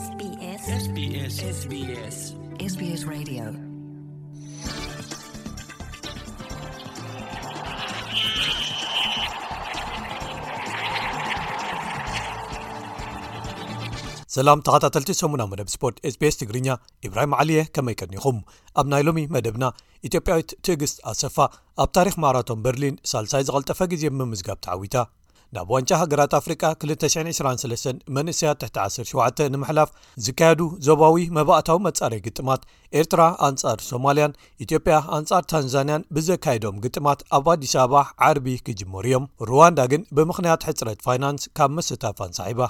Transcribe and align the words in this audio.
ሰላም 0.00 1.08
ተኸታተልቲ 14.66 15.12
8ሙና 15.20 15.42
መደብ 15.52 15.68
ስፖርት 15.74 15.96
ስ 16.12 16.16
bስ 16.20 16.34
ትግርኛ 16.40 16.68
ኢብራሂም 17.06 17.32
ዓልየ 17.40 17.60
ከመይ 17.74 17.96
ቀኒኹም 18.02 18.38
ኣብ 18.80 18.86
ናይ 18.92 19.02
ሎሚ 19.08 19.24
መደብና 19.36 19.64
ኢትዮጵያዊት 20.08 20.50
ትእግስት 20.66 20.98
ኣሰፋ 21.12 21.36
ኣብ 21.84 21.90
ታሪክ 21.98 22.16
ማራቶም 22.24 22.62
በርሊን 22.66 22.98
ሳልሳይ 23.12 23.44
ዝቐልጠፈ 23.48 23.80
ጊዜ 23.94 24.04
ምምዝጋብ 24.20 24.60
ተዓዊታ 24.66 24.96
ናብ 25.56 25.68
ዋንጫ 25.74 25.90
ሃገራት 26.00 26.32
ኣፍሪቃ 26.38 26.60
223 26.88 28.02
መንእስያት 28.16 28.60
107 28.76 29.40
ንምሕላፍ 29.54 29.88
ዝካየዱ 30.26 30.64
ዞባዊ 30.86 31.16
መባእታዊ 31.38 31.78
መጻሪሒ 31.86 32.20
ግጥማት 32.26 32.62
ኤርትራ 33.00 33.22
ኣንጻር 33.48 33.78
ሶማልያን 33.88 34.36
ኢትዮጵያ 34.66 34.98
ኣንጻር 35.18 35.42
ታንዛንያን 35.52 36.06
ብዘካየዶም 36.18 36.76
ግጥማት 36.84 37.22
ኣብ 37.38 37.48
ኣዲስ 37.54 37.72
ኣበባ 37.84 38.02
ዓርቢ 38.28 38.46
ክጅመሩ 38.68 39.04
እዮም 39.10 39.26
ሩዋንዳ 39.50 39.80
ግን 39.94 40.04
ብምኽንያት 40.18 40.68
ሕፅረት 40.68 41.02
ፋይናንስ 41.08 41.46
ካብ 41.58 41.72
መስታፋን 41.78 42.32
ሳሒባ 42.38 42.62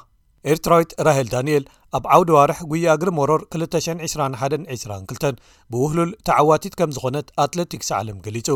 ኤርትራዊት 0.52 0.91
ራሄል 1.09 1.29
ዳንኤል 1.37 1.65
ኣብ 1.97 2.05
ዓውዲ 2.15 2.30
ዋርሕ 2.38 2.60
ጉያ 2.73 2.91
ግሪመሮር 3.02 3.41
221 3.60 4.69
22 4.77 5.45
ብውህሉል 5.73 6.10
ተዓዋቲት 6.30 6.77
ከም 6.80 6.93
ዝኾነት 6.99 7.29
ኣትለቲክስ 7.45 7.91
ዓለም 8.02 8.21
ገሊጹ 8.27 8.49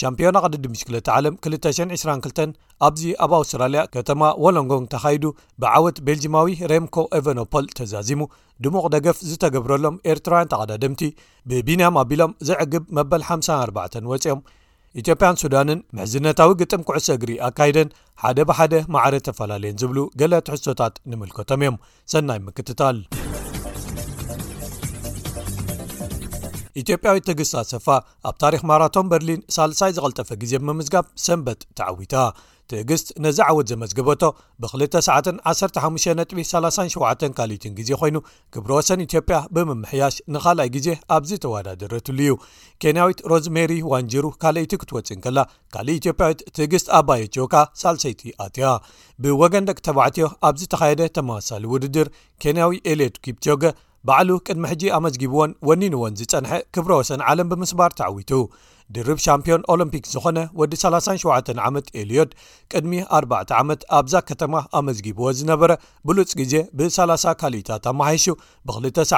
ሻምፒዮናቅዲ 0.00 0.56
ዲምሽክለ 0.64 0.96
ዓለም 1.16 1.34
222 1.46 2.54
ኣብዚ 2.86 3.02
ኣብ 3.24 3.32
ኣውስትራልያ 3.38 3.80
ከተማ 3.94 4.20
ዎሎንጎን 4.44 4.84
ተኻይዱ 4.92 5.24
ብዓወት 5.62 5.98
ቤልጂማዊ 6.06 6.46
ሬምኮ 6.72 6.96
ኤቨኖፖል 7.18 7.66
ተዛዚሙ 7.78 8.22
ድሙቕ 8.64 8.84
ደገፍ 8.94 9.18
ዝተገብረሎም 9.30 9.98
ኤርትራን 10.12 10.50
ተቐዳድምቲ 10.52 11.02
ብቢንያም 11.52 11.98
ኣቢሎም 12.04 12.34
ዘዕግብ 12.50 12.84
መበል 12.98 13.24
54 13.34 14.10
ወፂኦም 14.12 14.42
ኢትጵያን 15.00 15.40
ሱዳንን 15.44 15.78
ምሕዝነታዊ 15.96 16.50
ግጥም 16.60 16.82
ኩዕሶ 16.88 17.06
እግሪ 17.18 17.30
ኣካይደን 17.48 17.92
ሓደ 18.24 18.38
ብሓደ 18.50 18.72
ማዕረ 18.96 19.14
ተፈላለየን 19.28 19.78
ዝብሉ 19.82 19.98
ገሌ 20.22 20.32
ትሕሶታት 20.48 20.96
ንምልከቶም 21.12 21.62
እዮም 21.64 21.78
ሰናይ 22.14 22.40
ምክትታል 22.48 22.96
ኢትዮጵያዊት 26.80 27.24
ትእግስት 27.28 27.54
ኣሰፋ 27.62 27.86
ኣብ 28.28 28.34
ታሪክ 28.42 28.62
ማራቶም 28.70 29.08
በርሊን 29.12 29.40
ሳልሳይ 29.56 29.90
ዝቐልጠፈ 29.96 30.28
ግዜ 30.42 30.52
ምምዝጋብ 30.66 31.04
ሰንበት 31.24 31.60
ተዓዊታ 31.78 32.14
ትእግስት 32.70 33.06
ነዚ 33.24 33.38
ዓወት 33.46 33.66
ዘመዝገበቶ 33.70 34.22
ብ215ጥ37 34.62 37.34
ካልኢትን 37.38 37.72
ግዜ 37.78 37.88
ኮይኑ 38.00 38.16
ክብሮ 38.54 38.70
ወሰን 38.78 39.00
ኢትዮጵያ 39.06 39.36
ብምምሕያሽ 39.54 40.14
ንኻልኣይ 40.34 40.68
ግዜ 40.76 40.88
ኣብዚ 41.16 41.30
ተዋዳድረትሉ 41.44 42.16
እዩ 42.26 42.32
ኬንያዊት 42.84 43.18
ሮዝሜሪ 43.32 43.72
ዋንጀሩ 43.92 44.24
ካልአይቲ 44.44 44.72
ክትወፅእን 44.82 45.20
ከላ 45.26 45.38
ካልእ 45.76 45.98
ኢትዮጵያዊት 46.02 46.40
ትእግስት 46.58 46.86
ኣባየቸውካ 47.00 47.54
ሳልሰይቲ 47.82 48.22
ኣትያ 48.46 48.66
ብወገን 49.24 49.64
ደቂ 49.70 49.78
ተባዕትዮ 49.88 50.24
ኣብዚ 50.50 50.62
ተኻየደ 50.74 51.02
ተመዋሳሊ 51.18 51.64
ውድድር 51.74 52.08
ኬንያዊ 52.44 52.72
ኤሌትኪፕቸገ 52.94 53.64
በዕሉ 54.08 54.30
ቅድሚ 54.46 54.62
ሕጂ 54.70 54.82
ኣመዝጊብዎን 54.96 55.50
ወኒንዎን 55.68 56.16
ዝጸንሐ 56.20 56.52
ክብሮ 56.74 56.92
ወሰን 57.00 57.20
ዓለም 57.30 57.50
ብምስባር 57.52 57.90
ተዓዊቱ 57.98 58.32
ድርብ 58.96 59.18
ሻምፕዮን 59.24 59.62
ኦሎምፒክ 59.72 60.04
ዝኾነ 60.12 60.38
ወዲ 60.60 60.72
37 60.80 61.60
ዓመት 61.66 61.86
ኤልዮድ 62.00 62.30
ቅድሚ 62.72 62.96
4 63.18 63.52
ዓመት 63.60 63.80
ኣብዛ 63.98 64.14
ከተማ 64.30 64.54
ኣመዝጊብዎ 64.78 65.26
ዝነበረ 65.38 65.72
ብሉፅ 66.08 66.30
ግዜ 66.40 66.54
ብ30 66.78 67.24
ካሊኢታት 67.42 67.86
ኣማሓሹ 67.92 68.26
ብ2ሰ 68.68 69.08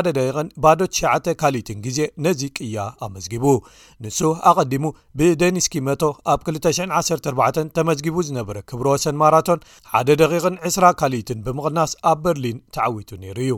1 0.00 0.10
ደቂቕን 0.18 0.48
ባዶ 0.64 0.80
99 1.00 1.36
ካሊኢትን 1.42 1.78
ግዜ 1.86 1.98
ነዚ 2.26 2.42
ቅያ 2.58 2.86
ኣመዝጊቡ 3.06 3.44
ንሱ 4.06 4.20
ኣቐዲሙ 4.52 4.84
ብደኒስኪመቶ 5.20 6.02
ኣብ 6.34 6.40
214 6.48 7.70
ተመዝጊቡ 7.78 8.16
ዝነበረ 8.30 8.56
ክብሮ 8.72 8.86
ወሰን 8.96 9.20
ማራቶን 9.22 9.62
ሓደ 9.92 10.08
ደቂቕን 10.22 10.56
2ስ 10.72 10.78
ካሊኢትን 11.02 11.38
ብምቕናስ 11.48 11.94
ኣብ 12.12 12.18
በርሊን 12.26 12.58
ተዓዊቱ 12.76 13.10
ነይሩ 13.24 13.38
እዩ 13.44 13.54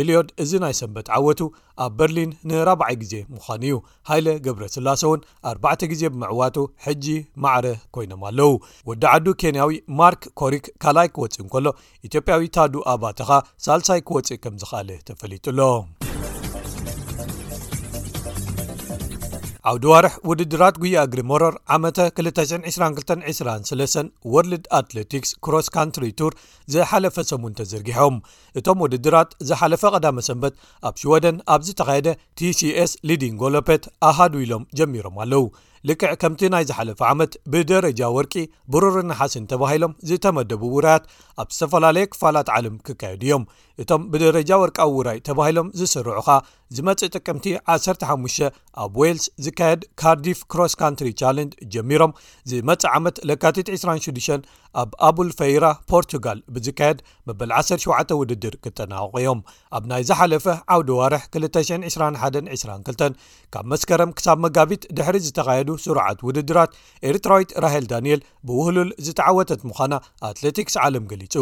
ኤልዮድ 0.00 0.28
እዚ 0.42 0.50
ናይ 0.62 0.74
ሰንበት 0.78 1.06
ዓወቱ 1.14 1.40
ኣብ 1.84 1.92
በርሊን 1.98 2.32
ን4ብ 2.48 2.80
ግዜ 3.00 3.14
ምዃኑ 3.34 3.62
እዩ 3.70 3.76
ሃይለ 4.10 4.26
ግብረ 4.44 4.62
ስላሶ 4.74 5.02
ውኣርባዕተ 5.10 5.80
ግዜ 5.92 6.02
ብምዕዋቱ 6.14 6.56
ሕጂ 6.86 7.04
ማዕረ 7.44 7.66
ኮይኖም 7.94 8.22
ኣለው 8.28 8.52
ወዲ 8.90 9.02
ዓዱ 9.14 9.26
ኬንያዊ 9.42 9.72
ማርክ 10.00 10.22
ኮሪክ 10.42 10.66
ካልይ 10.84 11.08
ክወፅእ 11.14 11.40
እንከሎ 11.46 11.66
ኢትጵያዊ 12.08 12.42
ታዱ 12.58 12.74
ኣባተኻ 12.94 13.30
ሳልሳይ 13.66 14.02
ክወፅእ 14.08 14.40
ከም 14.44 14.54
ዝኸእለ 14.62 14.90
ተፈሊጡሎ 15.10 15.58
ዓብዲ 19.70 19.84
ዋርሕ 19.92 20.12
ውድድራት 20.28 20.76
ጉያ 20.82 20.98
እግሪሞሮር 21.06 21.54
ዓመ 21.74 21.82
222203 22.18 24.06
ወርልድ 24.34 24.64
ኣትለቲክስ 24.78 25.30
ክሮስ 25.44 25.66
ካንትሪ 25.74 26.04
ቱር 26.18 26.32
ዘሓለፈ 26.74 27.16
ሰሙን 27.30 27.56
ተዝርጊሖም 27.58 28.16
እቶም 28.60 28.82
ውድድራት 28.84 29.32
ዝሓለፈ 29.48 29.82
ቀዳመ 29.96 30.24
ሰንበት 30.28 30.54
ኣብ 30.90 30.94
ሽወደን 31.02 31.38
ኣብዝ 31.56 31.70
ተኻየደ 31.80 32.08
ቲሲs 32.40 32.94
ሊዲን 33.10 33.36
ጎሎፐት 33.42 33.86
ኣሃዱ 34.10 34.34
ኢሎም 34.46 34.64
ጀሚሮም 34.80 35.18
ኣለው 35.24 35.44
ልክዕ 35.88 36.10
ከምቲ 36.22 36.40
ናይ 36.52 36.64
ዝሓለፈ 36.68 37.00
ዓመት 37.12 37.32
ብደረጃ 37.52 38.00
ወርቂ 38.16 38.34
ብሩርናሓስን 38.72 39.44
ተባሂሎም 39.52 39.92
ዝተመደቡ 40.08 40.62
ውራያት 40.76 41.04
ኣብ 41.42 41.48
ዝተፈላለየ 41.56 42.10
ክፋላት 42.14 42.48
ዓለም 42.56 42.74
ክካየድ 42.86 43.22
እዮም 43.26 43.44
እቶም 43.82 44.02
ብደረጃ 44.12 44.50
ወርቃዊ 44.62 44.90
ውራይ 44.98 45.18
ተባሂሎም 45.28 45.68
ዝስርዑ 45.80 46.18
ኻ 46.26 46.30
ዝመፅእ 46.76 47.10
ጥቅምቲ 47.16 47.46
15 47.74 48.42
ኣብ 48.82 48.96
ዌልስ 49.02 49.24
ዝካየድ 49.44 49.80
ካርዲፍ 50.00 50.40
ክሮስ 50.52 50.74
ካንትሪ 50.82 51.08
ቻለንጅ 51.20 51.52
ጀሚሮም 51.74 52.12
ዝመፅእ 52.50 52.90
ዓመት 52.98 53.16
ለካቲት 53.30 53.70
26 53.76 54.28
ኣብ 54.82 54.90
ኣቡልፈይራ 55.06 55.64
ፖርቱጋል 55.92 56.38
ብዝካየድ 56.56 56.98
መበል 57.28 57.52
17 57.62 58.14
ውድድር 58.20 58.54
ክጠናቅቁ 58.66 59.12
እዮም 59.22 59.40
ኣብ 59.78 59.84
ናይ 59.92 60.02
ዝሓለፈ 60.10 60.46
ዓውዲ 60.74 60.90
ዋርሕ 61.00 61.22
221 61.46 62.22
22 62.58 63.04
ካብ 63.54 63.66
መስከረም 63.74 64.12
ክሳብ 64.20 64.38
መጋቢት 64.46 64.84
ድሕሪ 64.98 65.16
ዝተካየዱ 65.26 65.68
ስርዓት 65.84 66.18
ውድድራት 66.26 66.72
ኤርትራይት 67.10 67.50
ራሄል 67.64 67.84
ዳንኤል 67.92 68.20
ብውህሉል 68.48 68.90
ዝተዓወተት 69.06 69.60
ምዃና 69.70 69.92
ኣትለቲክስ 70.28 70.76
ዓለም 70.84 71.04
ገሊጹ 71.12 71.34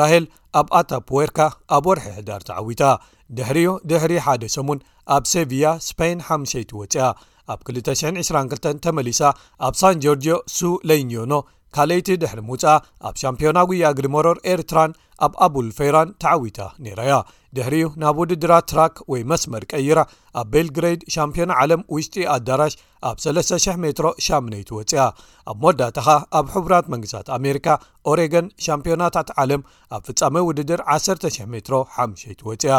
ራሄል 0.00 0.24
ኣብ 0.60 0.68
ኣታፑዎርካ 0.80 1.38
ኣብ 1.76 1.84
ወርሒ 1.90 2.06
ሕዳር 2.18 2.42
ተዓዊታ 2.48 2.84
ድሕሪኡ 3.38 3.70
ድሕሪ 3.90 4.12
ሓደ 4.26 4.42
ሰሙን 4.56 4.80
ኣብ 5.16 5.24
ሴቪያ 5.34 5.66
ስፔይን 5.88 6.20
ሓሙሸይት 6.28 6.70
ወፅያ 6.80 7.06
ኣብ 7.52 7.60
2922 7.70 8.82
ተመሊሳ 8.86 9.20
ኣብ 9.66 9.74
ሳን 9.80 9.98
ጆርጅ 10.04 10.26
ሱ 10.56 10.60
ለይኒዮኖ 10.88 11.32
ካለይቲ 11.76 12.08
ድሕሪ 12.22 12.40
ምውፃአ 12.48 12.74
ኣብ 13.08 13.14
ሻምፒዮና 13.20 13.58
ጉያ 13.70 13.86
ግሪመሮር 13.98 14.36
ኤርትራን 14.50 14.90
ኣብ 15.26 15.32
ኣቡል 15.46 15.68
ፌራን 15.78 16.08
ተዓዊታ 16.22 16.60
ኔራያ 16.84 17.14
ድሕሪኡ 17.56 17.88
ናብ 18.02 18.16
ውድድራት 18.20 18.64
ትራክ 18.70 18.94
ወይ 19.12 19.20
መስመር 19.30 19.64
ቀይራ 19.72 19.98
ኣብ 20.40 20.46
ቤልግሬድ 20.54 21.00
ሻምፒዮና 21.14 21.52
ዓለም 21.62 21.82
ውሽጢ 21.94 22.16
ኣዳራሽ 22.36 22.72
ኣብ 23.08 23.16
300 23.24 23.74
ሜትሮ 23.82 24.06
ሻነይት 24.26 24.68
ወፅያ 24.76 25.02
ኣብ 25.50 25.56
ሞዳታ 25.64 25.96
ኸ 26.06 26.16
ኣብ 26.38 26.46
ሕቡራት 26.54 26.86
መንግስታት 26.94 27.26
ኣሜሪካ 27.36 27.66
ኦሬገን 28.12 28.46
ሻምፒዮናታት 28.66 29.28
ዓለም 29.42 29.62
ኣብ 29.96 30.02
ፍጻሚ 30.08 30.36
ውድድር 30.48 30.82
1,00 30.96 31.46
ሜትሮ 31.54 31.78
ሓሙሸይት 31.96 32.40
ወፅያ 32.48 32.78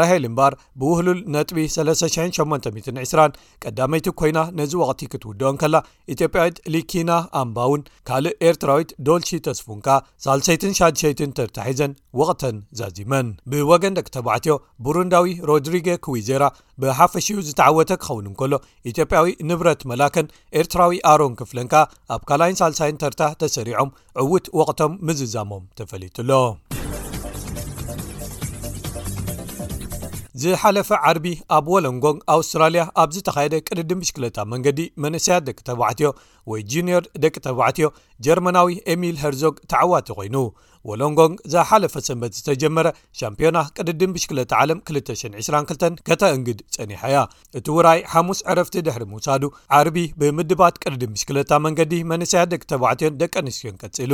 ራሄል 0.00 0.26
እምባር 0.30 0.52
ብውህሉል 0.82 1.20
ነጥቢ 1.36 1.64
3802 1.76 3.38
ቀዳመይቲ 3.64 4.08
ኮይና 4.22 4.38
ነዚ 4.60 4.72
ወቅቲ 4.82 5.08
ክትውድኦን 5.14 5.58
ከላ 5.62 5.76
ኢትዮጵያት 6.16 6.58
ሊኪና 6.76 7.10
ኣምባውን 7.42 7.84
ካልእ 8.10 8.36
ኤርትራዊት 8.50 8.90
ዶልሺ 9.08 9.30
ተስፉንካ 9.48 9.88
ሳሰይ0 10.26 11.24
ርታሒ 11.48 11.70
ዘ 11.78 11.82
ወቅተን 12.20 12.56
ዛዚመን 12.78 13.26
ብወገን 13.50 13.96
ደቂ 13.98 14.06
ተባዕትዮ 14.16 14.52
ቡሩንዳዊ 14.86 15.26
ሮድሪጌ 15.48 15.88
ኩዊዜራ 16.06 16.44
ብሓፈሽኡ 16.82 17.38
ዝተዓወተ 17.48 17.90
ክኸውን 18.02 18.26
ንከሎ 18.32 18.52
ኢትዮጵያዊ 18.90 19.26
ንብረት 19.48 19.82
መላከን 19.92 20.30
ኤርትራዊ 20.60 20.98
ኣሮን 21.12 21.34
ክፍለንከ 21.40 21.74
ኣብ 22.16 22.22
ካልይን 22.30 22.58
ሳልሳይን 22.62 23.00
ተርታ 23.04 23.22
ተሰሪዖም 23.42 23.92
ዕውት 24.24 24.48
ወቅቶም 24.60 24.94
ምዝዛሞም 25.08 25.64
ተፈሊትሎ 25.80 26.30
ዝሓለፈ 30.40 30.88
ዓርቢ 31.08 31.26
ኣብ 31.56 31.66
ወለንጎን 31.74 32.16
ኣውስትራልያ 32.32 32.82
ኣብዝተካየደ 33.02 33.54
ቅድዲም 33.68 33.98
ምሽክለታ 34.00 34.38
መንገዲ 34.52 34.80
መንስያት 35.02 35.42
ደቂ 35.46 35.56
ተባዕትዮ 35.68 36.08
ወይ 36.50 36.60
ጁኒር 36.72 37.04
ደቂ 37.24 37.34
ተባዕትዮ 37.46 37.86
ጀርመናዊ 38.26 38.74
ኤሚል 38.94 39.16
ሃርዞግ 39.22 39.54
ተዓዋት 39.72 40.10
ኮይኑ 40.18 40.36
ወሎንጎን 40.90 41.32
ዘሓለፈ 41.54 41.94
ሰንበት 42.08 42.32
ዝተጀመረ 42.38 42.86
ሻምፒዮና 43.20 43.58
ቅድድን 43.76 44.10
ምሽክለ 44.16 44.38
ዓለም 44.60 44.78
222 44.90 46.02
ከተ 46.08 46.22
እንግድ 46.36 46.58
ፀኒሐያ 46.76 47.16
እቲ 47.58 47.66
ውራይ 47.76 48.00
ሓሙስ 48.12 48.40
ዕረፍቲ 48.52 48.76
ድሕሪ 48.86 49.04
ሙውሳዱ 49.12 49.44
ዓርቢ 49.78 49.98
ብምድባት 50.20 50.76
ቅድድም 50.84 51.12
ምሽክለታ 51.14 51.50
መንገዲ 51.66 51.92
መንስያ 52.10 52.42
ደቂ 52.52 52.62
ተባዕትዮን 52.72 53.18
ደቂ 53.22 53.34
ኣንስትዮን 53.44 53.78
ቀፅሉ 53.82 54.12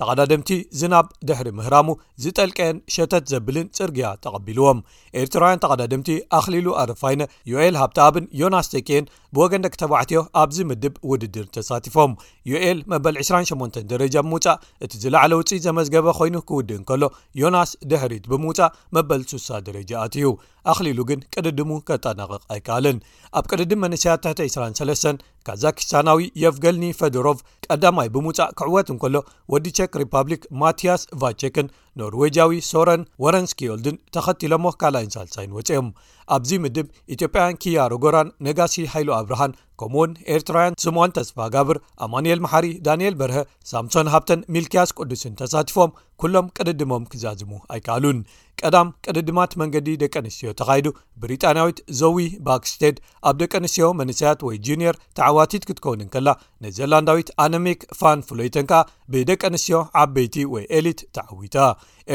ተቀዳድምቲ 0.00 0.50
ዝናብ 0.80 1.06
ድሕሪ 1.28 1.48
ምህራሙ 1.58 1.88
ዝጠልቀአን 2.24 2.76
ሸተት 2.96 3.24
ዘብልን 3.32 3.66
ፅርግያ 3.78 4.08
ተቐቢልዎም 4.24 4.80
ኤርትራውያን 5.22 5.62
ተቀዳድምቲ 5.64 6.10
ኣኽሊሉ 6.38 6.66
ኣረፋይነ 6.82 7.22
ዮኤል 7.52 7.76
ሃብቲ 7.82 7.98
ኣብን 8.06 8.26
ዮናስተክን 8.42 9.04
ብወገን 9.36 9.64
ደቂ 9.66 9.74
ተባዕትዮ 9.84 10.20
ኣብዚ 10.42 10.58
ምድብ 10.72 10.94
ውድድር 11.10 11.46
ተሳትፎም 11.54 12.12
ዮኤል 12.52 12.78
መበል 12.92 13.16
28 13.22 13.80
ደረጃ 13.94 14.14
ምውፃእ 14.30 14.60
እቲ 14.84 14.92
ዝለዕለ 15.06 15.32
ውፅኢት 15.38 15.64
ዘመዝገብ 15.68 16.04
ኮይኑ 16.16 16.36
ክውድእ 16.48 16.78
እከሎ 16.82 17.02
ዮናስ 17.40 17.70
ድሕሪት 17.90 18.24
ብምውፃእ 18.30 18.74
መበል 18.96 19.22
ስሳ 19.30 19.48
ደረጃት 19.66 20.12
እዩ 20.18 20.26
ኣኽሊሉ 20.70 20.98
ግን 21.08 21.20
ቅድድሙ 21.34 21.70
ከጣናቕቕ 21.88 22.42
ኣይከኣልን 22.54 22.98
ኣብ 23.38 23.44
ቅድድ 23.50 23.72
መንስያት 23.84 24.24
ት23 24.26 25.24
ካዛኪስታናዊ 25.48 26.20
የቭገልኒ 26.42 26.84
ፈደሮቭ 27.00 27.38
ቀዳማይ 27.68 28.08
ብምውፃእ 28.14 28.54
ክዕወት 28.60 28.88
እንከሎ 28.94 29.16
ወዲ 29.54 29.66
ቸክ 29.78 29.92
ሪፓብሊክ 30.02 30.42
ማትያስ 30.62 31.04
ቫቸክን 31.22 31.68
ኖርዌጃዊ 32.00 32.56
ሶረን 32.70 33.02
ወረንስኪዮልድን 33.24 33.96
ተኸትሎሞ 34.14 34.64
ካልይንሳልሳይን 34.80 35.54
ወፅኦም 35.56 35.88
ኣብዚ 36.36 36.50
ምድብ 36.64 36.86
ኢትዮጵያያን 37.14 37.58
ክያሮጎራን 37.62 38.28
ነጋሲ 38.46 38.74
ሃይሉ 38.92 39.08
አብርሃን 39.20 39.52
ከምኡእውን 39.80 40.12
ኤርትራውያን 40.34 40.78
ስምዖን 40.84 41.14
ተስፋ 41.18 41.38
ጋብር 41.54 41.78
ኣማንኤል 42.06 42.42
መሓሪ 42.44 42.66
ዳንኤል 42.88 43.14
በርሀ 43.20 43.38
ሳምሶን 43.72 44.10
ሀብተን 44.14 44.42
ሚልክያስ 44.56 44.90
ቅዱስን 44.98 45.36
ተሳትፎም 45.42 45.94
ኩሎም 46.22 46.48
ቅድድሞም 46.58 47.06
ኪዛዝሙ 47.12 47.50
ኣይከኣሉን 47.74 48.20
ቀዳም 48.64 48.88
ቀድድማት 49.06 49.52
መንገዲ 49.62 49.88
ደቂ 50.02 50.14
ኣንስትዮ 50.20 50.48
ተኻይዱ 50.60 50.86
ብሪጣንያዊት 51.22 51.78
ዘዊ 52.00 52.18
ባክስተድ 52.46 52.96
ኣብ 53.28 53.36
ደቂ 53.42 53.52
ኣንስትዮ 53.60 53.86
መንስያት 54.00 54.40
ወይ 54.48 54.56
ጁኒየር 54.68 54.96
ተዓዋቲት 55.18 55.66
ክትከውንን 55.68 56.10
ከላ 56.14 56.28
ንዜላንዳዊት 56.66 57.30
ኣነሚክ 57.44 57.82
ፋን 58.00 58.22
ፍለይተን 58.30 58.68
ከ 58.72 58.82
ብደቂ 59.14 59.40
ኣንስትዮ 59.50 59.80
ዓበይቲ 60.04 60.36
ወይ 60.54 60.66
ኤሊት 60.78 61.02
ተዓዊታ 61.18 61.56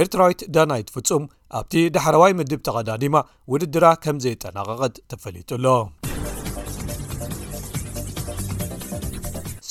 ኤርትራዊት 0.02 0.44
ዳናይት 0.58 0.92
ፍጹም 0.98 1.26
ኣብቲ 1.60 1.74
ዳሕረዋይ 1.98 2.34
ምድብ 2.40 2.62
ተቀዳዲማ 2.70 3.16
ውድድራ 3.54 3.86
ከምዘይጠናቀቀት 4.06 4.96
ተፈሊጡሎ 5.14 5.66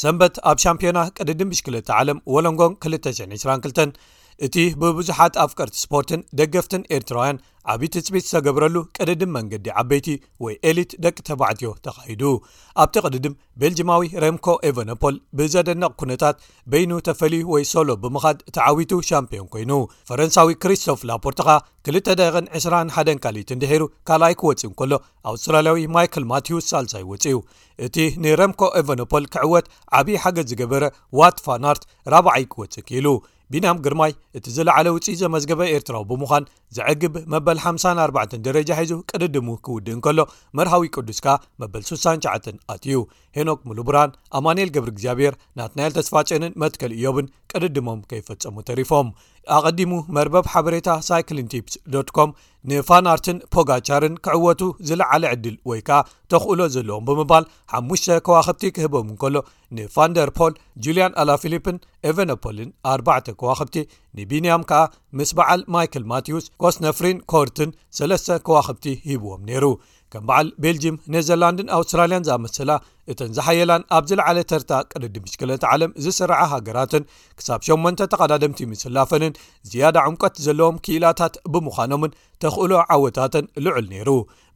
ሰንበት 0.03 0.35
ኣብ 0.51 0.59
ሻምፒዮና 0.65 0.99
ቅድድብሽ 1.17 1.59
2ል 1.67 1.77
ዓለም 1.99 2.19
ወለንጎን 2.35 2.73
222 2.85 3.99
እቲ 4.47 4.57
ብብዙሓት 4.83 5.35
ኣፍቀርቲ 5.45 5.77
ስፖርትን 5.85 6.21
ደገፍትን 6.39 6.83
ኤርትራውያን 6.97 7.39
ዓብዪ 7.73 7.89
ትፅቢት 7.95 8.25
ዝተገብረሉ 8.29 8.77
ቅድድም 8.97 9.31
መንገዲ 9.37 9.67
ዓበይቲ 9.81 10.07
ወይ 10.45 10.55
ኤሊት 10.69 10.93
ደቂ 11.05 11.15
ተባዕትዮ 11.29 11.69
ተኻሂዱ 11.85 12.23
ኣብቲ 12.83 12.97
ቕድድም 13.07 13.35
ቤልጅማዊ 13.63 14.03
ረምኮ 14.25 14.47
ኤቨኖፖል 14.69 15.17
ብዘደነቕ 15.39 15.93
ኩነታት 16.01 16.37
በይኑ 16.73 16.93
ተፈልይ 17.09 17.43
ወይ 17.53 17.65
ሶሎ 17.73 17.89
ብምኻድ 18.05 18.39
ተዓዊቱ 18.57 18.93
ሻምፒዮን 19.11 19.47
ኮይኑ 19.55 19.73
ፈረንሳዊ 20.11 20.55
ክሪስቶፍ 20.65 21.01
ላፖርትኻ 21.11 21.49
2ልዳቕን 21.89 22.47
21 22.59 23.23
ካልኢት 23.27 23.51
እንደሄሩ 23.57 23.83
ካልኣይ 24.11 24.35
ክወፅእ 24.41 24.71
ን 24.73 24.77
ከሎ 24.81 24.93
ኣውስትራልያዊ 25.33 25.79
ማይክል 25.97 26.27
ማቲውስ 26.33 26.67
ሳልሳ 26.73 26.95
ይወፅዩ 27.05 27.39
እቲ 27.87 27.97
ንረምኮ 28.25 28.61
ኤቨኖፖል 28.83 29.25
ክዕወት 29.37 29.69
ዓብዪ 30.01 30.17
ሓገዝ 30.25 30.49
ዝገበረ 30.55 30.85
ዋትፋናርት 31.21 31.85
ራብዓይ 32.15 32.45
ክወፅ 32.55 32.77
ክኢሉ 32.89 33.07
ቢናም 33.53 33.79
ግርማይ 33.85 34.13
እቲ 34.39 34.45
ዝለዕለ 34.57 34.87
ውፅት 34.97 35.17
ዘመዝገበ 35.23 35.61
ኤርትራዊ 35.73 36.05
ብምዃን 36.11 36.45
ዘዐግብ 36.77 37.15
መበል 37.33 37.59
54 37.71 38.37
ደረጃ 38.47 38.71
ሒዙ 38.83 38.93
ቅድድሙ 39.11 39.49
ክውድእን 39.67 40.01
ከሎ 40.05 40.19
መርሃዊ 40.59 40.89
ቅዱስካ 40.97 41.27
መበል 41.63 41.83
69 41.89 42.49
ኣትዩ 42.75 43.01
ሄኖክ 43.39 43.61
ሙሉቡራን 43.71 44.15
ኣማንኤል 44.39 44.71
ገብሪ 44.77 44.91
እግዚኣብሔር 44.95 45.37
ናት 45.61 45.75
ናያል 45.79 45.95
ተስፋጨንን 45.99 46.57
መትከል 46.65 46.95
እዮምን 46.99 47.29
ቅድድሞም 47.55 48.01
ከይፈጸሙ 48.13 48.57
ተሪፎም 48.71 49.11
ኣቐዲሙ 49.57 49.93
መርበብ 50.17 50.45
ሓበሬታ 50.53 50.89
ሳይክሊን 51.07 51.49
ቲፕስ 51.53 51.75
ዶ 51.93 52.03
ኮም 52.17 52.31
ንፋናርትን 52.71 53.39
ፖጋቻርን 53.55 54.15
ክዕወቱ 54.25 54.61
ዝለዓለ 54.89 55.23
ዕድል 55.35 55.57
ወይ 55.71 55.81
ከኣ 55.89 55.99
ተኽእሎ 56.33 56.61
ዘለዎም 56.75 57.07
ብምባል 57.09 57.45
5ሙሽተ 57.79 58.17
ከዋኽብቲ 58.27 58.63
ክህቦም 58.77 59.09
እንከሎ 59.13 59.35
ንፋንደርፖል 59.79 60.55
ጁልያን 60.87 61.17
ኣላፊልፕን 61.23 61.79
ኤቨነፖልን 62.11 62.71
4ባ 62.95 63.09
ከዋኽብቲ 63.41 63.77
ንቢንያም 64.19 64.67
ከኣ 64.71 64.83
ምስ 65.21 65.33
በዓል 65.41 65.63
ማይክል 65.77 66.07
ማቲውስ 66.13 66.47
ኮስነፍሪን 66.65 67.21
ኮርትን 67.35 67.73
ሰለስተ 68.01 68.29
ከዋክብቲ 68.49 68.87
ሂብዎም 69.11 69.43
ነይሩ 69.51 69.65
ከም 70.13 70.25
በዓል 70.29 70.49
ቤልጅም 70.63 70.97
ኔዘርላንድን 71.13 71.69
ኣውስትራልያን 71.77 72.27
ዝኣመሰላ 72.29 72.73
እተን 73.13 73.31
ዝሓየላን 73.37 73.85
ኣብዝ 73.97 74.11
ለዓለ 74.19 74.39
ተርታ 74.51 74.73
ቅድዲ 74.91 75.15
ምሽክለት 75.23 75.63
ዓለም 75.71 75.93
ዝስርዓ 76.05 76.41
ሃገራትን 76.53 77.05
ክሳብ 77.39 77.61
8 77.69 78.05
ተቐዳድምቲ 78.13 78.61
ምስላፈንን 78.73 79.33
ዝያዳ 79.71 79.97
ዕምቀት 80.09 80.37
ዘለዎም 80.47 80.77
ክኢላታት 80.87 81.35
ብምዃኖምን 81.55 82.13
ተኽእሎ 82.45 82.73
ዓወታትን 82.97 83.47
ልዑል 83.65 83.87
ነይሩ 83.95 84.11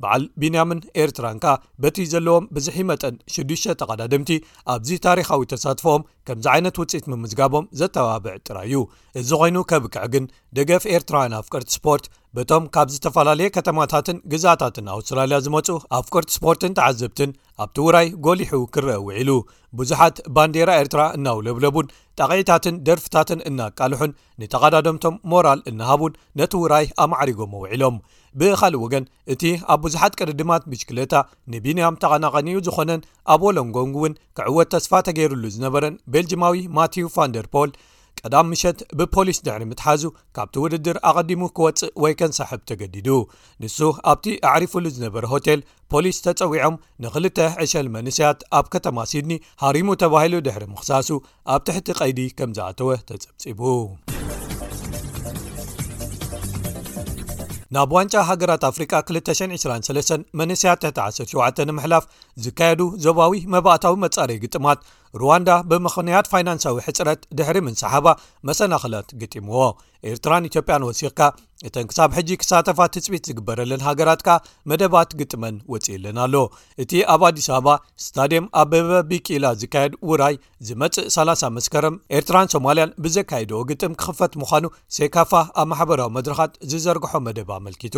በዓል 0.05 0.23
ቢንያምን 0.43 0.81
ኤርትራንካ 1.03 1.45
በቲ 1.83 1.99
ዘለዎም 2.13 2.45
ብዙሒመጠን 2.59 3.17
6ዱሽ 3.39 3.65
ተቐዳድምቲ 3.83 4.31
ኣብዚ 4.75 4.91
ታሪኻዊ 5.09 5.43
ተሳትፎኦም 5.53 6.07
ከምዚ 6.29 6.47
ዓይነት 6.55 6.79
ውፅኢት 6.83 7.07
ምምዝጋቦም 7.13 7.69
ዘተባብዕ 7.81 8.37
ጥራይ 8.49 8.69
እዩ 8.73 8.83
እዚ 9.23 9.31
ኮይኑ 9.43 9.59
ከብክዕ 9.73 10.05
ግን 10.15 10.25
ደገፍ 10.59 10.87
ኤርትራን 10.97 11.35
ኣፍ 11.41 11.49
ቅርቲ 11.55 11.71
ስፖርት 11.79 12.07
በቶም 12.37 12.65
ካብ 12.75 12.89
ዝተፈላለየ 12.95 13.49
ከተማታትን 13.57 14.17
ግዛታትን 14.33 14.89
ኣውስትራልያ 14.95 15.37
ዝመፁ 15.45 15.69
ኣፍ 15.99 16.07
ኮርት 16.15 16.29
ስፖርትን 16.37 16.73
ተዓዘብትን 16.79 17.31
ኣብቲ 17.65 17.77
ውራይ 17.85 18.09
ጎሊሑ 18.27 18.53
ክርአ 18.75 18.97
ውዒሉ 19.07 19.31
ብዙሓት 19.79 20.17
ባንዴራ 20.37 20.71
ኤርትራ 20.83 21.01
እናውለብለቡን 21.19 21.91
ጠቂዒታትን 22.21 22.81
ደርፍታትን 22.89 23.41
እናቃልሑን 23.51 24.13
ንተቐዳዶምቶም 24.43 25.17
ሞራል 25.35 25.63
እናሃቡን 25.71 26.19
ነቲ 26.41 26.53
ውራይ 26.65 26.87
ኣማዕሪጎም 27.07 27.55
ኣውዒሎም 27.61 27.97
ብኻሊእ 28.41 28.83
ወገን 28.85 29.05
እቲ 29.35 29.43
ኣብ 29.75 29.81
ብዙሓት 29.87 30.17
ቅርድማት 30.21 30.69
ብጅክለታ 30.73 31.15
ንቢንያም 31.55 32.01
ተቐናቐኒኡ 32.05 32.59
ዝኾነን 32.69 33.05
ኣብ 33.35 33.41
ወሎንጎንግ 33.49 33.97
እውን 34.01 34.17
ክዕወት 34.41 34.71
ተስፋ 34.77 34.93
ተገይሩሉ 35.11 35.45
ዝነበረን 35.59 36.01
ቤልጅማዊ 36.15 36.55
ማትው 36.79 37.11
ቫንደርፖል 37.19 37.73
ዳም 38.35 38.47
ምሸት 38.53 38.79
ብፖሊስ 38.99 39.39
ድሕሪ 39.47 39.63
ምትሓዙ 39.71 40.03
ካብቲ 40.37 40.55
ውድድር 40.63 40.97
ኣቐዲሙ 41.11 41.41
ክወፅእ 41.57 41.91
ወይ 42.03 42.13
ከንሳሕብ 42.21 42.61
ተገዲዱ 42.69 43.09
ንሱ 43.63 43.79
ኣብቲ 44.13 44.25
ኣዕሪፉሉ 44.53 44.85
ዝነበረ 44.97 45.25
ሆቴል 45.33 45.61
ፖሊስ 45.95 46.17
ተፀዊዖም 46.27 46.81
ንክልተ 47.05 47.39
ዕሸል 47.65 47.87
መንስያት 47.97 48.41
ኣብ 48.59 48.67
ከተማ 48.75 48.99
ሲድኒ 49.13 49.35
ሃሪሙ 49.65 49.89
ተባሂሉ 50.05 50.35
ድሕሪ 50.49 50.65
ምክሳሱ 50.75 51.09
ኣብ 51.55 51.61
ትሕቲ 51.69 51.89
ቀይዲ 52.01 52.21
ከም 52.41 52.53
ዝኣተወ 52.59 52.91
ተጸብፂቡ 53.11 53.63
ናብ 57.75 57.91
ዋንጫ 57.95 58.15
ሃገራት 58.27 58.63
ኣፍሪካ 58.69 58.93
223 59.07 60.21
መንስያት 60.41 60.83
17ንምሕላፍ 60.89 62.05
ዝካየዱ 62.45 62.83
ዞባዊ 63.07 63.33
መባእታዊ 63.55 63.95
መጻሪ 64.05 64.31
ግጥማት 64.45 64.79
ሩዋንዳ 65.21 65.49
ብምክንያት 65.71 66.27
ፋይናንሳዊ 66.33 66.77
ሕፅረት 66.87 67.21
ድሕሪ 67.39 67.57
ምንሰሓባ 67.67 68.07
መሰናክላት 68.49 69.09
ግጢምዎ 69.21 69.61
ኤርትራን 70.11 70.47
ኢትዮጵያን 70.49 70.85
ወሲኽካ 70.87 71.21
እተን 71.67 71.87
ክሳብ 71.91 72.11
ሕጂ 72.17 72.31
ክሳተፋ 72.41 72.79
ትፅቢት 72.95 73.25
ዝግበረለን 73.29 73.85
ሃገራት 73.87 74.21
ካ 74.27 74.35
መደባት 74.71 75.11
ግጥመን 75.21 75.55
ወፅኢለን 75.73 76.19
ኣሎ 76.25 76.35
እቲ 76.83 76.93
ኣብ 77.13 77.23
ኣዲስ 77.29 77.47
ኣበባ 77.57 77.71
ስታድየም 78.05 78.47
ኣብ 78.63 78.71
በበቢቂላ 78.75 79.47
ዝካየድ 79.61 79.95
ውራይ 80.09 80.35
ዝመፅእ 80.69 81.07
30 81.15 81.51
መስከረም 81.57 81.97
ኤርትራን 82.19 82.51
ሶማልያን 82.55 82.95
ብዘካይድዎ 83.07 83.61
ግጥም 83.71 83.97
ክኽፈት 84.03 84.35
ምዃኑ 84.43 84.65
ሴካፋ 84.99 85.33
ኣብ 85.63 85.67
ማሕበራዊ 85.73 86.11
መድረኻት 86.19 86.53
ዝዘርግሖ 86.73 87.15
መደብ 87.29 87.51
ኣመልኪቱ 87.59 87.97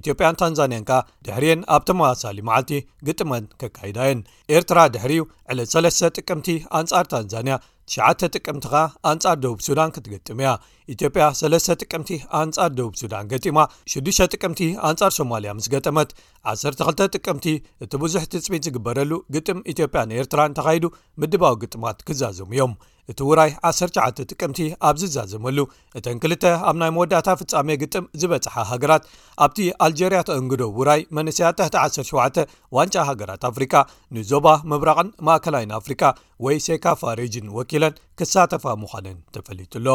ኢትዮጵያን 0.00 0.40
ታንዛንያን 0.42 0.86
ካ 0.90 1.00
ድሕርየን 1.28 1.62
ኣብ 1.76 1.84
ተመዋሳሊ 1.90 2.38
መዓልቲ 2.50 2.72
ግጥመን 3.08 3.46
ከካይዳየን 3.62 4.22
ኤርትራ 4.58 4.78
ድሕሪ 4.96 5.14
ዩ 5.22 5.24
ዕለ 5.52 5.60
3 5.74 6.10
ጥቅምቲ 6.20 6.48
ኣንጻር 6.78 7.04
ታንዛንያ 7.12 7.54
ሸተ 7.92 8.22
ጥቅምቲኻ 8.36 8.74
ኣንጻር 9.10 9.36
ደቡብ 9.42 9.60
ሱዳን 9.66 9.92
ክትገጥም 9.94 10.40
እያ 10.42 10.48
ኢትዮጵያ 10.94 11.24
3 11.40 11.72
ጥቅምቲ 11.82 12.10
ኣንጻር 12.40 12.70
ደቡብ 12.78 12.94
ሱዳን 13.02 13.28
ገጢማ 13.32 13.58
6ዱ 13.94 14.20
ጥቅምቲ 14.34 14.60
ኣንጻር 14.88 15.10
ሶማልያ 15.18 15.52
ምስ 15.58 15.66
ገጠመት 15.74 16.10
12 16.54 17.04
ጥቅምቲ 17.16 17.46
እቲ 17.86 17.92
ብዙሕ 18.04 18.22
ትጽሚት 18.34 18.66
ዝግበረሉ 18.68 19.12
ግጥም 19.36 19.58
ኢትዮጵያ 19.74 20.02
ንኤርትራ 20.12 20.40
እንተኻይዱ 20.50 20.84
ምድባዊ 21.22 21.54
ግጥማት 21.64 21.98
ክዛዘሙ 22.10 22.48
እዮም 22.56 22.74
እቲ 23.12 23.20
ውራይ 23.28 23.50
19 23.70 24.22
ጥቅምቲ 24.30 24.58
ኣብ 24.86 24.96
ዝዛዘመሉ 25.02 25.58
እተን 25.98 26.16
ክልተ 26.22 26.42
ኣብ 26.68 26.76
ናይ 26.80 26.90
መወዳእታ 26.96 27.28
ፍጻሜ 27.40 27.68
ግጥም 27.82 28.06
ዝበጽሓ 28.20 28.54
ሃገራት 28.72 29.04
ኣብቲ 29.44 29.58
ኣልጀርያ 29.86 30.20
ተእንግዶ 30.30 30.62
ውራይ 30.80 31.02
መንስያ 31.18 31.50
ተሕ17 31.60 32.40
ዋንጫ 32.78 32.96
ሃገራት 33.10 33.44
ኣፍሪካ 33.52 33.74
ንዞባ 34.16 34.46
ምብራቕን 34.72 35.08
ማእከላይን 35.28 35.72
ኣፍሪካ 35.80 36.02
ወይ 36.46 36.56
ሴካፋሬጅን 36.66 37.46
ወኪለን 37.58 37.94
ክሳተፋ 38.18 38.64
ምዃንን 38.82 39.16
ተፈሊጡሎ 39.36 39.86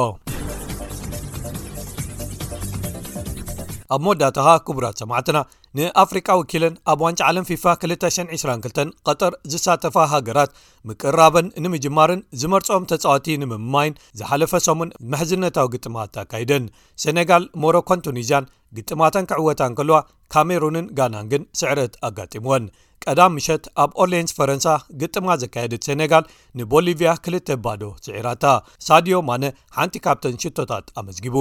ኣብ 3.96 4.02
መወዳታኻ 4.06 4.50
ክቡራት 4.68 4.98
ሰማዕትና 5.02 5.38
ንኣፍሪቃ 5.78 6.28
ወኪለን 6.40 6.74
ኣብ 6.92 7.00
ዋንጫ 7.06 7.20
ዓለም 7.30 7.46
ፊፋ 7.50 7.64
222 7.84 8.94
ቀጠር 9.10 9.34
ዝሳተፋ 9.52 9.96
ሃገራት 10.14 10.52
ምቅራበን 10.90 11.48
ንምጅማርን 11.64 12.22
ዝመርፆኦም 12.42 12.88
ተጻዋቲ 12.92 13.26
ንምማይን 13.42 13.98
ዝሓለፈ 14.22 14.52
ሰሙን 14.68 14.94
መሕዝነታዊ 15.14 15.70
ግጥማትኣካይደን 15.76 16.66
ሴነጋል 17.04 17.46
ሞሮኮን 17.64 18.04
ቱኒዝያን 18.08 18.50
ግጥማተን 18.78 19.30
ክዕወታ 19.32 19.62
እንከልዋ 19.72 20.00
ካሜሩንን 20.36 20.88
ጋናን 21.00 21.28
ግን 21.34 21.44
ስዕረት 21.62 21.96
ኣጋጢምወን 22.10 22.66
ቀዳም 23.08 23.32
ምሸት 23.38 23.64
ኣብ 23.84 23.92
ኦርሊንስ 24.04 24.32
ፈረንሳ 24.38 24.68
ግጥማ 25.02 25.28
ዘካየደት 25.42 25.86
ሴነጋል 25.88 26.26
ንቦሊቪያ 26.60 27.10
ክልተ 27.26 27.50
ባዶ 27.66 27.82
ስዒራታ 28.06 28.46
ሳድዮ 28.88 29.16
ማነ 29.30 29.46
ሓንቲ 29.78 29.96
ካብተን 30.06 30.40
ሽቶታት 30.44 30.86
ኣመዝጊቡ 31.02 31.36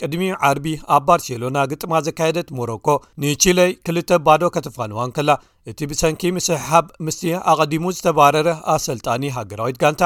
ቅድሚ 0.00 0.22
ዓርቢ 0.48 0.66
ኣብ 0.96 1.02
ባርሴሎና 1.08 1.58
ግጥማ 1.72 1.92
ዘካየደት 2.08 2.50
ሞሮኮ 2.58 2.88
ንቺለይ 3.24 3.72
ክልተ 3.88 4.10
ባዶ 4.28 4.42
ከተፋንዋን 4.56 5.14
ከላ 5.16 5.30
እቲ 5.70 5.80
ብሰንኪ 5.90 6.22
ምስሃብ 6.36 6.84
ምስት 7.06 7.20
ኣቐዲሙ 7.52 7.84
ዝተባረረ 7.96 8.48
ኣሰልጣኒ 8.74 9.22
ሃገራዊት 9.38 9.76
ጋንታ 9.82 10.02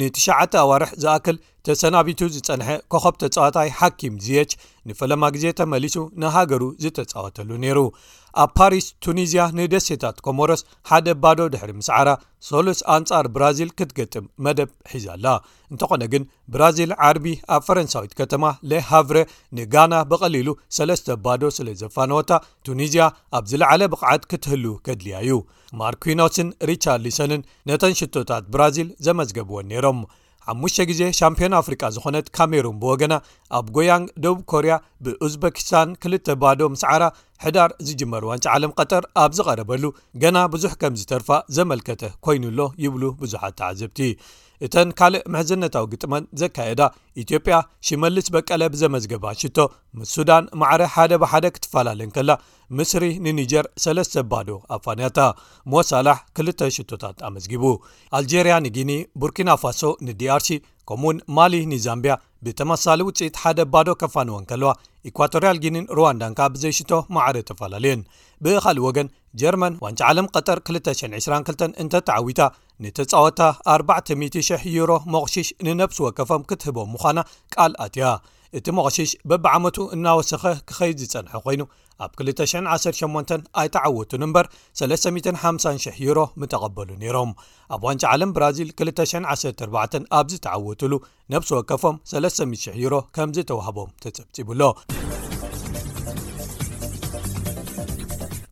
ን9ተ 0.00 0.52
ኣዋርሒ 0.64 0.88
ዝኣክል 1.02 1.36
ተሰናቢቱ 1.66 2.20
ዝፀንሐ 2.34 2.68
ኮኸብ 2.92 3.14
ተፃዋታይ 3.22 3.68
ሓኪም 3.78 4.14
ዝየች 4.24 4.50
ንፈለማ 4.88 5.22
ግዜ 5.36 5.46
ተመሊሱ 5.60 5.96
ንሃገሩ 6.22 6.62
ዝተፃወተሉ 6.82 7.50
ነይሩ 7.64 7.78
ኣብ 8.42 8.50
ፓሪስ 8.58 8.86
ቱኒዝያ 9.04 9.42
ንደሴታት 9.60 10.16
ኮመረስ 10.26 10.62
ሓደ 10.90 11.06
ባዶ 11.22 11.38
ድሕሪ 11.54 11.70
ምስዓራ 11.78 12.08
ሰሉስ 12.48 12.78
ኣንጻር 12.94 13.26
ብራዚል 13.34 13.70
ክትገጥም 13.78 14.24
መደብ 14.44 14.70
ሒዛኣላ 14.92 15.26
እንተኾነ 15.72 16.02
ግን 16.12 16.24
ብራዚል 16.54 16.90
ዓርቢ 17.08 17.26
ኣብ 17.54 17.62
ፈረንሳዊት 17.68 18.12
ከተማ 18.20 18.44
ለሃብሬ 18.72 19.18
ንጋና 19.58 19.94
ብቐሊሉ 20.10 20.48
ሰለስተ 20.78 21.08
ባዶ 21.24 21.42
ስለ 21.58 21.68
ዘፋነወታ 21.82 22.30
ቱኒዝያ 22.68 23.06
ኣብ 23.38 23.44
ዝለዕለ 23.52 23.82
ብቕዓት 23.94 24.24
ክትህል 24.32 24.64
ከድልያ 24.88 25.18
ዩ 25.30 25.34
ማርኩኖስን 25.82 26.50
ሪቻርድ 26.72 27.02
ሊሰንን 27.08 27.44
ነተን 27.70 27.96
ሽቶታት 28.02 28.46
ብራዚል 28.54 28.90
ዘመዝገብዎን 29.08 29.68
ነይሮም 29.72 30.00
ሓሙሽተ 30.50 30.80
ግዜ 30.88 31.02
ሻምፕዮን 31.18 31.54
ኣፍሪቃ 31.60 31.82
ዝኾነት 31.94 32.26
ካሜሩን 32.36 32.76
ብወገና 32.82 33.14
ኣብ 33.58 33.66
ጎያንግ 33.76 34.08
ደቡብ 34.24 34.40
ኮርያ 34.50 34.74
ብእዝበኪስታን 35.04 35.88
ክልተ 36.02 36.36
ባዶ 36.42 36.60
ምሰዓራ 36.74 37.04
ሕዳር 37.44 37.70
ዝጅመር 37.86 38.24
ዋንጫ 38.30 38.46
ዓለም 38.56 38.74
ቀጠር 38.78 39.04
ኣብ 39.22 39.32
ዝቐረበሉ 39.38 39.84
ገና 40.24 40.36
ብዙሕ 40.52 40.72
ከም 40.82 40.98
ዝተርፋእ 41.00 41.44
ዘመልከተ 41.58 42.02
ኮይኑሎ 42.26 42.60
ይብሉ 42.84 43.02
ብዙሓት 43.22 43.56
ተዓዘብቲ 43.62 43.98
እተን 44.66 44.88
ካልእ 44.98 45.22
ምሕዘነታዊ 45.32 45.84
ግጥመን 45.92 46.24
ዘካየዳ 46.40 46.80
ኢትዮጵያ 47.22 47.56
ሽመልስ 47.86 48.26
በቀለ 48.34 48.62
ብዘመዝገባ 48.74 49.24
ሽቶ 49.40 49.58
ምስሱዳን 49.98 50.44
ማዕረ 50.60 50.82
ሓደ 50.94 51.12
ብሓደ 51.22 51.46
ክትፈላለን 51.56 52.10
ከላ 52.16 52.30
ምስሪ 52.78 53.04
ንኒጀር 53.26 53.66
ሰለስተ 53.84 54.14
ባዶ 54.30 54.48
ኣፋንያታ 54.76 55.18
ሞሳላሕ 55.74 56.18
ክልተ 56.38 56.70
ሽቶታት 56.78 57.18
ኣመዝጊቡ 57.28 57.64
ኣልጀርያ 58.20 58.54
ንግኒ 58.68 58.92
ቡርኪና 59.22 59.50
ፋሶ 59.64 59.82
ን 60.06 60.16
ዲርሲ 60.22 60.48
ከምኡ 60.88 61.04
እውን 61.10 61.16
ማሊ 61.36 61.54
ንዛምብያ 61.72 62.12
ብተመሳሊ 62.44 63.00
ውፅኢት 63.06 63.36
ሓደ 63.42 63.60
ባዶ 63.72 63.88
ከፋንዎን 64.02 64.44
ከለዋ 64.50 64.70
ኢኳቶርያል 65.10 65.58
ግኒን 65.64 65.86
ሩዋንዳንካ 65.98 66.38
ብዘይሽቶ 66.54 66.92
ማዕር 67.14 67.36
ተፈላለየን 67.48 68.02
ብኻሊእ 68.44 68.84
ወገን 68.88 69.08
ጀርመን 69.40 69.74
ዋንጫ 69.84 70.00
ዓለም 70.10 70.30
ቀጠር 70.34 70.58
222 70.70 71.66
እንተተዓዊታ 71.84 72.40
ንተጻወታ 72.84 73.40
4000 73.74 74.24
ዩሮ 74.76 74.92
ሞቕሺሽ 75.14 75.50
ንነብሲ 75.66 75.98
ወከፎም 76.06 76.46
ክትህቦ 76.50 76.78
ምዃና 76.94 77.18
ቃል 77.54 77.74
ኣትያ 77.86 78.06
እቲ 78.58 78.66
መቕሺሽ 78.76 79.10
በብዓመቱ 79.30 79.76
እናወሰኸ 79.94 80.42
ክኸይድ 80.68 80.98
ዝጸንሐ 81.02 81.32
ኮይኑ 81.46 81.62
ኣብ 82.04 82.10
218 82.28 83.34
ኣይተዓወቱን 83.60 84.22
እምበር 84.26 84.46
35,00 84.80 85.98
ዩሮ 86.06 86.20
ምተቐበሉ 86.40 86.88
ነይሮም 87.02 87.30
ኣብ 87.74 87.82
ዋንጫ 87.88 88.02
ዓለም 88.14 88.32
ብራዚል 88.36 88.70
214 88.82 89.98
ኣብዝ 90.20 90.34
ተዓወቱሉ 90.46 90.92
ነብሲ 91.34 91.50
ወከፎም 91.58 91.98
30,00 92.14 92.80
ዩሮ 92.84 92.94
ከምዝ 93.18 93.38
ተዋህቦም 93.50 93.92
ተጸብጺብሎ 94.04 94.62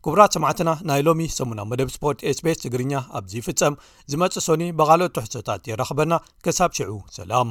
ኩቡራት 0.06 0.34
ሰማዕትና 0.36 0.70
ናይ 0.88 1.00
ሎሚ 1.06 1.20
ሰሙና 1.38 1.60
መደብ 1.70 1.90
ስፖርት 1.96 2.22
ኤስ 2.30 2.40
ቤስ 2.46 2.58
ትግርኛ 2.64 2.92
ኣብዝ 3.20 3.34
ፍጸም 3.46 3.78
ዝመጽእ 4.12 4.44
ሶኒ 4.48 4.62
ብቓልኦ 4.80 5.08
ሕሶታት 5.26 5.68
የረኽበና 5.72 6.12
ክሳብ 6.46 6.72
ሽዑ 6.78 6.90
ሰላም 7.18 7.50